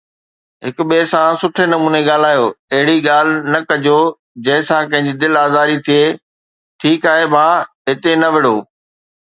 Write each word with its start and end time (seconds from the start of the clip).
هڪ 0.65 0.77
ٻئي 0.89 1.03
سان 1.11 1.29
سٺي 1.41 1.63
نموني 1.73 2.01
ڳالهايو، 2.09 2.45
اهڙي 2.73 2.97
ڳالهه 3.07 3.37
نه 3.51 3.59
ڪجو 3.69 3.99
جنهن 4.45 4.67
سان 4.69 4.81
ڪنهن 4.91 5.05
جي 5.07 5.13
دل 5.21 5.33
آزاري 5.45 5.77
ٿئي، 5.87 6.03
ٺيڪ 6.79 7.01
آهي 7.13 7.25
ڀاءُ 7.33 7.55
هتي 7.89 8.11
نه 8.21 8.27
وڙهو. 8.33 8.57